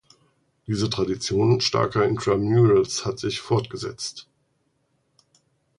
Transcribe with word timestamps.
Diese 0.65 0.89
Tradition 0.89 1.61
starker 1.61 2.03
Intramurals 2.03 3.05
hat 3.05 3.19
sich 3.19 3.39
fortgesetzt. 3.39 4.27